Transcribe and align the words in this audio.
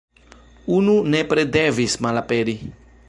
Unu 0.77 0.95
nepre 1.15 1.43
devis 1.59 1.99
malaperi."". 2.07 2.57